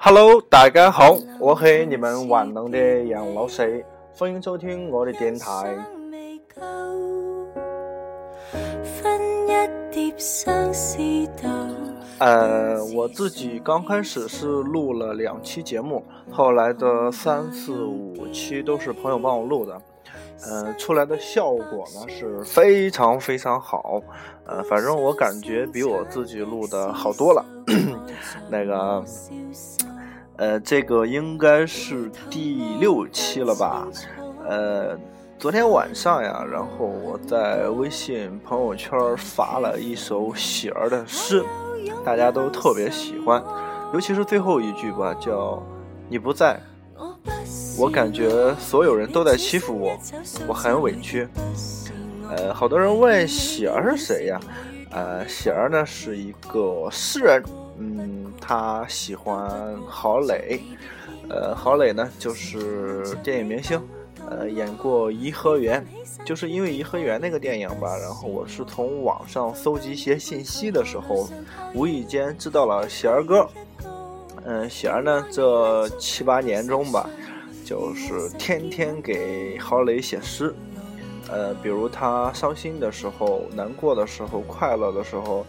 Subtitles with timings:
[0.00, 3.84] Hello，大家好，我係你們萬能的楊老師，
[4.16, 5.76] 歡迎收聽我的電台。
[12.18, 19.80] 呃，我自己刚开始是录了两期节目，后来的三四五期都是朋友帮我录的。
[20.48, 24.00] 呃，出来的效果呢是非常非常好，
[24.46, 27.44] 呃，反正我感觉比我自己录的好多了。
[28.48, 29.04] 那个。
[30.36, 33.88] 呃，这个应该是第六期了吧？
[34.48, 34.96] 呃，
[35.36, 41.44] 昨天晚上呀，然后我在微信朋友圈发了一首喜儿的诗，
[42.04, 43.42] 大家都特别喜欢，
[43.92, 45.62] 尤其是最后一句吧，叫
[46.08, 46.60] “你不在”，
[47.78, 49.98] 我感觉所有人都在欺负我，
[50.46, 51.28] 我很委屈。
[52.30, 54.40] 呃，好多人问喜儿是谁呀？
[54.90, 57.42] 呃，喜儿呢是一个诗人。
[57.78, 59.48] 嗯，他喜欢
[59.86, 60.60] 郝蕾，
[61.28, 63.80] 呃，郝蕾呢就是电影明星，
[64.30, 65.84] 呃，演过《颐和园》，
[66.24, 71.28] 就是因为《颐和园》那个电影吧，然后我是从网上搜集一些信息的时候，
[71.74, 73.48] 无意间知道了喜儿哥。
[74.44, 77.08] 嗯、喜儿呢这七八年中吧，
[77.64, 80.54] 就是天天给郝蕾写诗，
[81.30, 85.44] 呃，比如他伤心的时候、难过的时候、快乐的时候。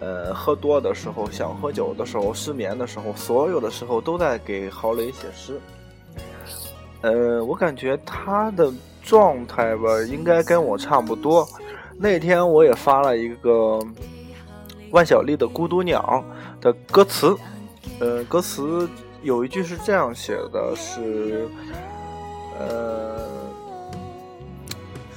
[0.00, 5.60] 呃，喝多的时候，想喝酒的时候，失眠的时候，所有的时候都在给郝蕾写诗。
[7.02, 11.48] 呃，我感觉他的状态吧，应该跟我差不多。
[11.96, 13.80] 那天我也发了一个
[14.90, 16.24] 万晓利的《孤独鸟》
[16.62, 17.36] 的歌词，
[18.00, 18.88] 呃，歌词
[19.22, 21.48] 有一句是这样写的，是，
[22.58, 23.18] 呃，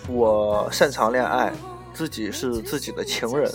[0.08, 1.54] 我擅长恋爱，
[1.94, 3.52] 自己是自己的情人。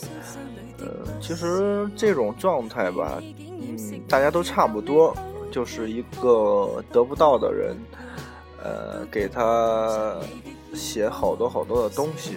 [0.79, 0.87] 呃，
[1.21, 5.17] 其实这种状态吧，嗯，大家都差不多，
[5.51, 7.77] 就是一个得不到的人，
[8.63, 10.17] 呃，给他
[10.75, 12.37] 写好多好多的东西。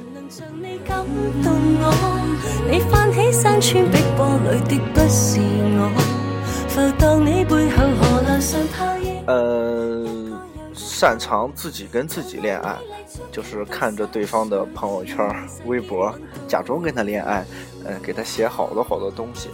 [9.26, 10.06] 呃，
[10.74, 12.78] 擅长自己跟自己恋爱，
[13.32, 15.18] 就是看着对方的朋友圈、
[15.66, 16.14] 微博，
[16.48, 17.46] 假装跟他恋爱。
[17.86, 19.50] 嗯，给他写好多好多东西，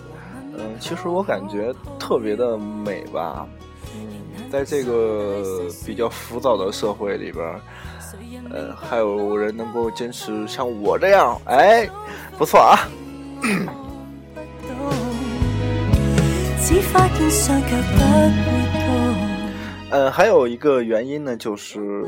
[0.58, 3.46] 嗯，其实我感觉特别的美吧，
[3.94, 7.44] 嗯，在这个比较浮躁的社会里边，
[8.50, 11.90] 呃，还有人能够坚持像我这样，哎，
[12.38, 12.80] 不错啊。
[19.92, 22.08] 呃，还有一个原因呢，就是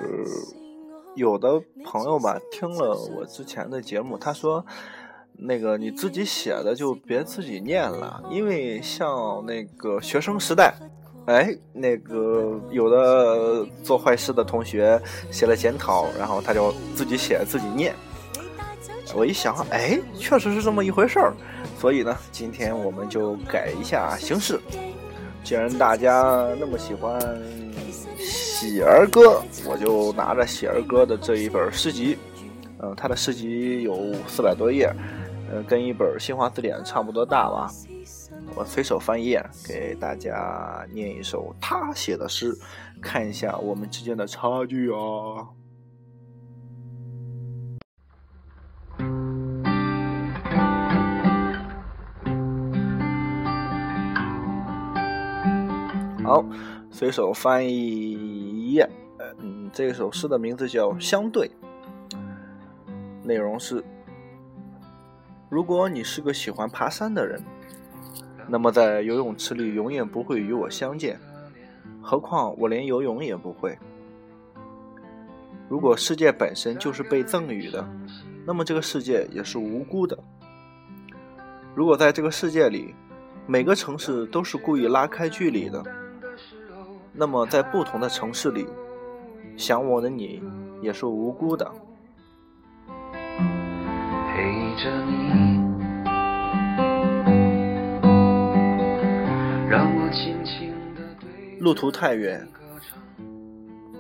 [1.15, 4.65] 有的朋友吧，听了我之前的节目，他說。
[5.39, 10.73] 那个你自己写的就别自己念了，因为像那个学生时代，
[11.25, 14.99] 哎，那个有的做坏事的同学
[15.29, 17.93] 写了检讨，然后他就自己写自己念。
[19.15, 21.33] 我一想，哎，确实是这么一回事儿，
[21.79, 24.59] 所以呢，今天我们就改一下形式。
[25.43, 27.21] 既然大家那么喜欢
[28.17, 32.17] 喜儿歌，我就拿着喜儿歌的这一本诗集，
[32.79, 34.91] 嗯，他的诗集有四百多页。
[35.49, 37.71] 呃，跟一本新华字典差不多大吧。
[38.55, 42.53] 我随手翻页，给大家念一首他写的诗，
[43.01, 45.47] 看一下我们之间的差距啊。
[56.25, 56.43] 好，
[56.91, 58.89] 随手翻一页。
[59.39, 61.49] 嗯，這首诗的名字叫《相对》，
[63.23, 63.81] 内容是。
[65.49, 67.41] 如果你是个喜欢爬山的人，
[68.49, 71.17] 那么在游泳池里永远不会与我相见。
[72.01, 73.77] 何况我连游泳也不会。
[75.69, 77.88] 如果世界本身就是被赠予的，
[78.45, 80.17] 那么这个世界也是无辜的。
[81.73, 82.93] 如果在这个世界里，
[83.45, 85.81] 每个城市都是故意拉开距离的，
[87.13, 88.67] 那么在不同的城市里，
[89.55, 90.43] 想我的你
[90.81, 91.69] 也是无辜的。
[94.77, 95.57] 陪着你。
[101.59, 102.47] 路途太远，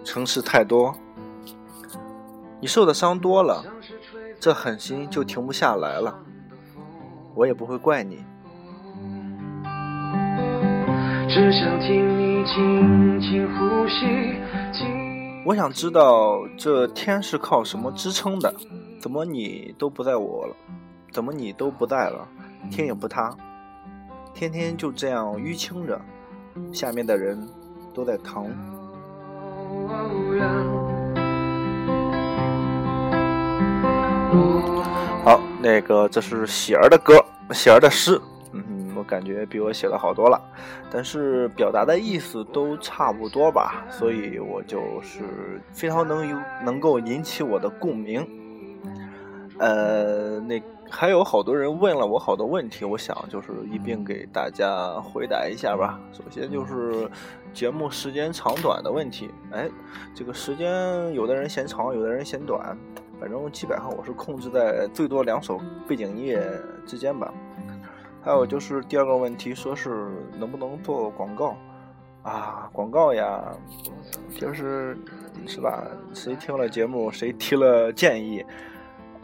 [0.03, 0.95] 城市太多，
[2.61, 3.65] 你受的伤多了，
[4.39, 6.15] 这狠心就停不下来了。
[7.33, 8.23] 我也不会怪你。
[11.27, 14.39] 只想听你轻轻呼吸。
[15.45, 18.53] 我想知道这天是靠什么支撑的？
[19.07, 20.55] 怎么你都不在我了？
[21.13, 22.27] 怎么你都不在了？
[22.69, 23.33] 天也不塌，
[24.33, 25.97] 天天就这样淤青着，
[26.73, 27.41] 下面的人
[27.93, 28.53] 都在疼。
[35.23, 38.19] 好，那个这是喜儿的歌，喜儿的诗。
[38.51, 40.41] 嗯我感觉比我写的好多了，
[40.91, 48.27] 但是表达的意思都差不多吧，所以我就是非常能有能够引起我的共鸣。
[49.59, 55.99] 呃，那还有好多人问了我好多问题，我想就是一并给大家回答一下吧。
[56.13, 57.09] 首先就是
[57.53, 59.69] 节目时间长短的问题，哎，
[60.13, 62.77] 这个时间有的人嫌长，有的人嫌短，
[63.19, 66.47] 反正基本上我是控制在最多两首背景音乐
[66.85, 67.33] 之间吧。
[68.21, 71.55] 还有就是第二个问题，说是能不能做广告
[72.23, 72.69] 啊？
[72.73, 73.41] 广告呀，
[74.35, 74.97] 就是
[75.45, 75.83] 是吧？
[76.13, 78.45] 谁听了节目，谁提了建议，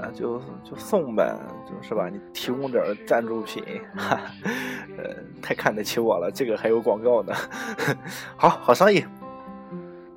[0.04, 1.34] 啊，就就送呗，
[1.66, 2.10] 就是吧？
[2.12, 3.64] 你提供点赞助品，
[3.96, 4.20] 哈，
[5.00, 7.34] 呃，太看得起我了，这个还有广告呢，
[8.36, 9.02] 好好商议。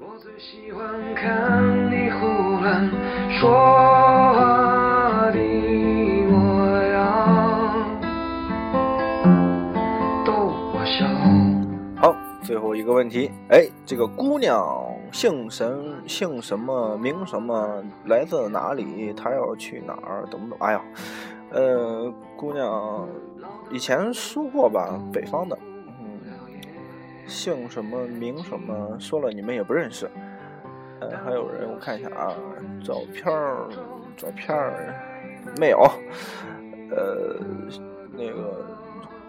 [0.01, 0.85] 我最喜欢
[1.15, 2.27] 看你忽
[2.65, 2.91] 然
[3.39, 4.67] 说
[12.43, 19.13] 最后一个问题，哎，这个姑娘姓什姓什么名什么来自哪里？
[19.15, 20.27] 他要去哪儿？
[20.31, 20.59] 懂不懂？
[20.61, 20.83] 哎呀，
[21.51, 23.09] 呃，姑娘
[23.71, 25.59] 以前说过吧，北方的，
[26.01, 26.21] 嗯，
[27.27, 30.11] 姓什么名什么，说了你们也不认识。
[31.01, 32.35] 呃，还有人我看一下啊，
[32.85, 33.69] 照片儿，
[34.17, 34.95] 照片儿
[35.59, 35.79] 没有。
[36.91, 37.37] 呃，
[38.13, 38.65] 那个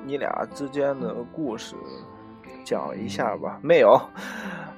[0.06, 1.76] 你俩之间的故事。
[2.64, 3.98] 讲一下吧，没有，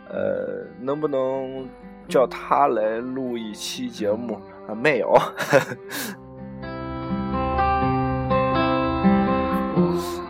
[0.10, 1.68] 呃，能不能
[2.08, 4.76] 叫他来录一期节目啊？
[4.76, 5.14] 没有，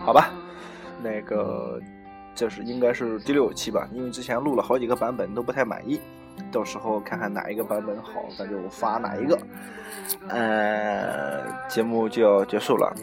[0.05, 0.29] 好吧，
[1.01, 1.79] 那个
[2.35, 5.99] 这是应该是第六期吧，因为之前录了好几个版本都不太满意，
[6.51, 9.37] 到时候看看哪一个版本好，那就发哪一个。
[10.27, 12.93] 呃，节目就要结束了。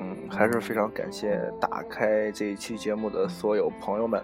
[0.00, 4.22] 嗯还是非常感谢打开这一期节目的所有朋友们，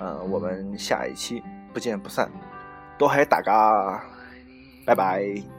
[0.00, 1.42] 嗯，我们下一期
[1.72, 2.30] 不见不散，
[2.98, 4.02] 多海大家，
[4.84, 5.55] 拜拜。